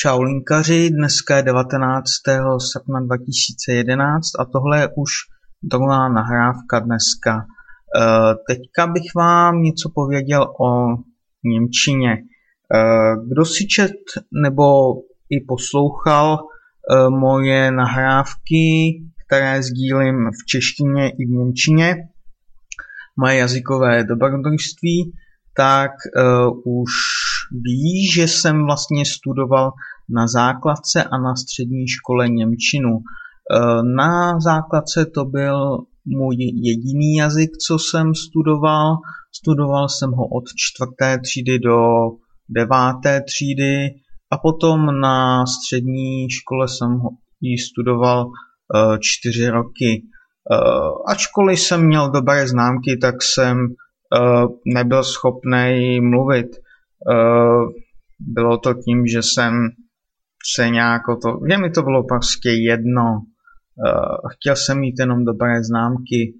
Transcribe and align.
Čau 0.00 0.22
linkaři, 0.22 0.90
dneska 0.90 1.36
je 1.36 1.42
19. 1.42 2.10
srpna 2.58 3.00
2011 3.00 4.26
a 4.38 4.44
tohle 4.44 4.80
je 4.80 4.88
už 4.96 5.10
druhá 5.62 6.08
nahrávka 6.08 6.78
dneska. 6.78 7.38
Eh, 7.40 8.34
teďka 8.48 8.86
bych 8.86 9.14
vám 9.16 9.62
něco 9.62 9.90
pověděl 9.94 10.42
o 10.60 10.86
Němčině. 11.44 12.12
Eh, 12.12 13.16
kdo 13.28 13.44
si 13.44 13.66
čet 13.66 13.92
nebo 14.44 14.94
i 15.30 15.40
poslouchal 15.48 16.38
eh, 16.38 17.10
moje 17.10 17.70
nahrávky, 17.70 18.94
které 19.26 19.62
sdílím 19.62 20.30
v 20.42 20.46
češtině 20.46 21.10
i 21.10 21.26
v 21.26 21.30
Němčině, 21.30 21.96
moje 23.16 23.36
jazykové 23.36 24.04
dobrodružství, 24.04 25.12
tak 25.58 25.90
už 26.64 26.92
ví, 27.52 28.06
že 28.14 28.28
jsem 28.28 28.64
vlastně 28.64 29.04
studoval 29.04 29.72
na 30.08 30.26
základce 30.26 31.04
a 31.04 31.18
na 31.18 31.34
střední 31.36 31.88
škole 31.88 32.28
Němčinu. 32.28 32.90
E, 32.90 33.02
na 33.96 34.40
základce 34.40 35.06
to 35.06 35.24
byl 35.24 35.78
můj 36.06 36.36
jediný 36.38 37.16
jazyk, 37.16 37.50
co 37.66 37.78
jsem 37.78 38.14
studoval. 38.14 38.96
Studoval 39.32 39.88
jsem 39.88 40.10
ho 40.10 40.24
od 40.28 40.44
čtvrté 40.56 41.18
třídy 41.18 41.58
do 41.58 41.78
deváté 42.48 43.22
třídy 43.22 43.90
a 44.30 44.38
potom 44.38 45.00
na 45.00 45.46
střední 45.46 46.30
škole 46.30 46.68
jsem 46.68 46.88
ho 46.88 47.10
ji 47.40 47.58
studoval 47.58 48.26
e, 48.26 48.98
čtyři 49.00 49.48
roky. 49.48 50.02
Ačkoliv 51.06 51.60
jsem 51.60 51.86
měl 51.86 52.10
dobré 52.10 52.48
známky, 52.48 52.96
tak 52.96 53.22
jsem 53.22 53.56
nebyl 54.66 55.04
schopný 55.04 56.00
mluvit. 56.00 56.46
Bylo 58.20 58.58
to 58.58 58.74
tím, 58.74 59.06
že 59.06 59.22
jsem 59.22 59.68
se 60.54 60.70
nějak 60.70 61.02
to, 61.22 61.38
že 61.50 61.58
mi 61.58 61.70
to 61.70 61.82
bylo 61.82 62.04
prostě 62.04 62.50
jedno. 62.50 63.20
Chtěl 64.32 64.56
jsem 64.56 64.80
mít 64.80 64.94
jenom 64.98 65.24
dobré 65.24 65.64
známky. 65.64 66.34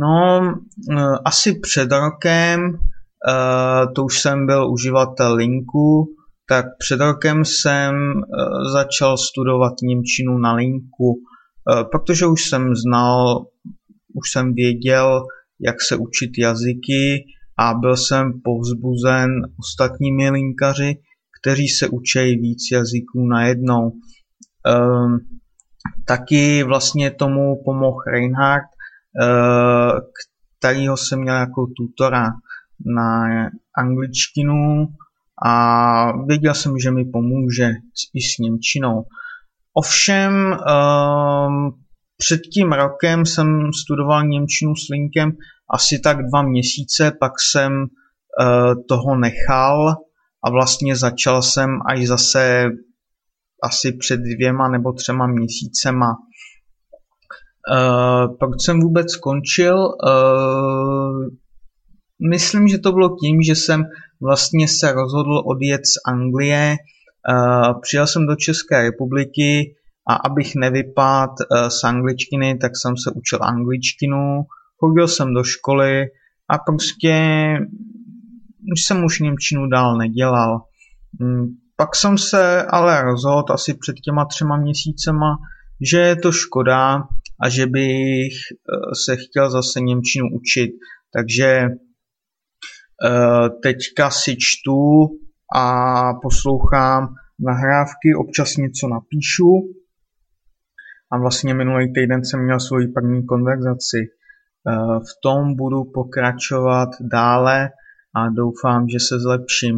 No, 0.00 0.40
asi 1.24 1.60
před 1.60 1.92
rokem, 1.92 2.72
to 3.94 4.04
už 4.04 4.20
jsem 4.20 4.46
byl 4.46 4.70
uživatel 4.72 5.34
linku, 5.34 6.06
tak 6.48 6.66
před 6.78 7.00
rokem 7.00 7.44
jsem 7.44 7.94
začal 8.72 9.16
studovat 9.16 9.72
Němčinu 9.82 10.38
na 10.38 10.54
linku, 10.54 11.14
protože 11.90 12.26
už 12.26 12.48
jsem 12.48 12.74
znal, 12.74 13.46
už 14.14 14.30
jsem 14.30 14.54
věděl, 14.54 15.22
jak 15.60 15.76
se 15.80 15.96
učit 15.96 16.30
jazyky 16.38 17.24
a 17.58 17.74
byl 17.74 17.96
jsem 17.96 18.32
povzbuzen 18.44 19.28
ostatními 19.58 20.30
linkaři, 20.30 20.96
kteří 21.40 21.68
se 21.68 21.88
učí 21.88 22.36
víc 22.36 22.58
jazyků 22.72 23.26
najednou. 23.26 23.90
Um, 23.90 25.18
taky 26.04 26.62
vlastně 26.62 27.10
tomu 27.10 27.62
pomohl 27.64 28.02
Reinhardt, 28.06 28.66
uh, 28.66 30.00
kterýho 30.58 30.96
jsem 30.96 31.20
měl 31.20 31.34
jako 31.34 31.66
tutora 31.76 32.30
na 32.86 33.24
angličtinu 33.78 34.86
a 35.46 36.22
věděl 36.26 36.54
jsem, 36.54 36.78
že 36.78 36.90
mi 36.90 37.04
pomůže 37.04 37.70
i 38.14 38.20
s 38.20 38.38
Němčinou. 38.38 39.04
Ovšem 39.74 40.32
um, 40.34 41.85
před 42.16 42.40
tím 42.40 42.72
rokem 42.72 43.26
jsem 43.26 43.72
studoval 43.72 44.26
Němčinu 44.26 44.74
s 44.76 44.88
Linkem 44.88 45.32
asi 45.74 45.98
tak 45.98 46.16
dva 46.26 46.42
měsíce, 46.42 47.12
pak 47.20 47.32
jsem 47.40 47.72
uh, 47.72 48.74
toho 48.88 49.16
nechal 49.16 49.96
a 50.44 50.50
vlastně 50.50 50.96
začal 50.96 51.42
jsem 51.42 51.70
až 51.86 52.06
zase 52.06 52.64
asi 53.62 53.92
před 53.92 54.20
dvěma 54.20 54.68
nebo 54.68 54.92
třema 54.92 55.26
měsícema. 55.26 56.16
Uh, 57.72 58.36
proč 58.38 58.62
jsem 58.64 58.80
vůbec 58.80 59.12
skončil? 59.12 59.76
Uh, 59.76 61.28
myslím, 62.30 62.68
že 62.68 62.78
to 62.78 62.92
bylo 62.92 63.16
tím, 63.16 63.42
že 63.42 63.54
jsem 63.54 63.84
vlastně 64.22 64.68
se 64.68 64.92
rozhodl 64.92 65.42
odjet 65.46 65.80
z 65.86 66.10
Anglie. 66.12 66.76
Přijel 67.82 68.06
jsem 68.06 68.26
do 68.26 68.36
České 68.36 68.82
republiky 68.82 69.74
a 70.08 70.14
abych 70.14 70.54
nevypadl 70.54 71.32
uh, 71.50 71.68
z 71.68 71.84
angličtiny, 71.84 72.58
tak 72.58 72.72
jsem 72.76 72.96
se 72.96 73.10
učil 73.10 73.38
angličtinu, 73.42 74.42
chodil 74.80 75.08
jsem 75.08 75.34
do 75.34 75.44
školy 75.44 76.06
a 76.48 76.58
prostě 76.58 77.14
už 78.72 78.84
jsem 78.84 79.04
už 79.04 79.20
Němčinu 79.20 79.68
dál 79.68 79.96
nedělal. 79.96 80.60
Mm, 81.20 81.46
pak 81.76 81.96
jsem 81.96 82.18
se 82.18 82.62
ale 82.62 83.02
rozhodl 83.02 83.52
asi 83.52 83.74
před 83.74 83.96
těma 84.04 84.24
třema 84.24 84.56
měsícema, 84.56 85.36
že 85.90 85.98
je 85.98 86.16
to 86.16 86.32
škoda 86.32 87.02
a 87.42 87.48
že 87.48 87.66
bych 87.66 88.32
eh, 88.32 88.94
se 89.04 89.16
chtěl 89.16 89.50
zase 89.50 89.80
Němčinu 89.80 90.26
učit. 90.32 90.70
Takže 91.12 91.46
eh, 93.04 93.48
teďka 93.62 94.10
si 94.10 94.36
čtu 94.36 95.08
a 95.56 96.14
poslouchám 96.14 97.14
nahrávky, 97.38 98.14
občas 98.18 98.56
něco 98.56 98.88
napíšu. 98.88 99.76
A 101.12 101.18
vlastně 101.18 101.54
minulý 101.54 101.92
týden 101.92 102.24
jsem 102.24 102.44
měl 102.44 102.60
svoji 102.60 102.88
první 102.88 103.26
konverzaci. 103.26 103.98
Eh, 104.68 105.00
v 105.00 105.20
tom 105.22 105.56
budu 105.56 105.84
pokračovat 105.84 106.88
dále 107.00 107.70
a 108.16 108.28
doufám, 108.28 108.88
že 108.88 108.98
se 109.00 109.20
zlepším. 109.20 109.76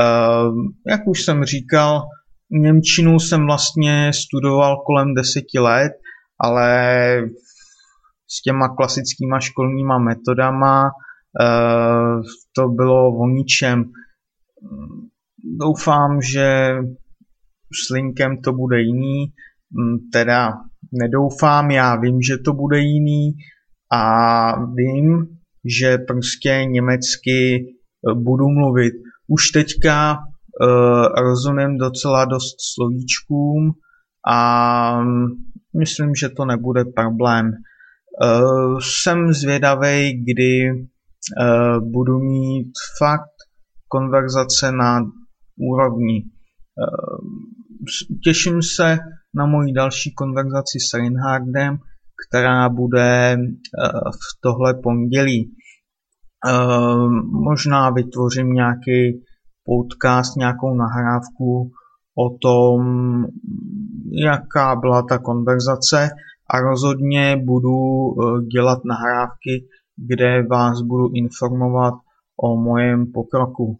Uh, 0.00 0.56
jak 0.86 1.06
už 1.06 1.24
jsem 1.24 1.44
říkal, 1.44 2.02
Němčinu 2.50 3.20
jsem 3.20 3.46
vlastně 3.46 4.10
studoval 4.12 4.76
kolem 4.76 5.14
deseti 5.14 5.58
let, 5.58 5.92
ale 6.40 6.68
s 8.28 8.42
těma 8.42 8.68
klasickýma 8.68 9.40
školníma 9.40 9.98
metodama 9.98 10.84
uh, 10.84 12.22
to 12.56 12.68
bylo 12.68 13.18
o 13.18 13.26
ničem. 13.28 13.84
Doufám, 15.58 16.22
že 16.22 16.76
s 17.86 17.90
Linkem 17.90 18.42
to 18.42 18.52
bude 18.52 18.80
jiný, 18.80 19.32
teda 20.12 20.52
nedoufám, 20.92 21.70
já 21.70 21.96
vím, 21.96 22.22
že 22.22 22.38
to 22.38 22.52
bude 22.52 22.80
jiný 22.80 23.32
a 23.92 24.64
vím, 24.64 25.26
že 25.78 25.98
prostě 25.98 26.64
německy 26.64 27.56
eh, 27.56 28.14
budu 28.14 28.48
mluvit. 28.48 28.92
Už 29.28 29.50
teďka 29.50 30.18
uh, 30.60 31.06
rozumím 31.22 31.78
docela 31.78 32.24
dost 32.24 32.56
slovíčkům 32.74 33.72
a 34.28 35.00
mm, 35.00 35.26
myslím, 35.78 36.14
že 36.14 36.28
to 36.28 36.44
nebude 36.44 36.84
problém. 36.84 37.46
Uh, 37.46 38.78
jsem 38.78 39.32
zvědavý, 39.32 40.24
kdy 40.24 40.70
uh, 40.70 41.90
budu 41.92 42.18
mít 42.18 42.72
fakt 42.98 43.34
konverzace 43.88 44.72
na 44.72 45.00
úrovni. 45.58 46.24
Uh, 46.24 47.18
těším 48.24 48.62
se 48.62 48.98
na 49.36 49.46
moji 49.46 49.72
další 49.72 50.14
konverzaci 50.14 50.78
s 50.80 50.94
Reinhardem, 50.94 51.78
která 52.28 52.68
bude 52.68 53.36
v 54.10 54.40
tohle 54.40 54.74
pondělí. 54.74 55.52
Možná 57.30 57.90
vytvořím 57.90 58.52
nějaký 58.52 59.22
podcast, 59.64 60.36
nějakou 60.36 60.74
nahrávku 60.74 61.70
o 62.18 62.38
tom, 62.42 62.80
jaká 64.24 64.76
byla 64.76 65.02
ta 65.02 65.18
konverzace 65.18 66.10
a 66.50 66.60
rozhodně 66.60 67.36
budu 67.44 67.76
e, 67.76 68.44
dělat 68.52 68.78
nahrávky, 68.84 69.66
kde 69.96 70.42
vás 70.50 70.82
budu 70.82 71.10
informovat 71.14 71.94
o 72.42 72.56
mojem 72.56 73.12
pokroku. 73.12 73.78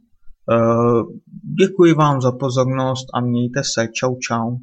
Děkuji 1.60 1.94
vám 1.94 2.20
za 2.20 2.32
pozornost 2.32 3.06
a 3.14 3.20
mějte 3.20 3.60
se. 3.64 3.88
Čau 3.92 4.16
čau. 4.28 4.56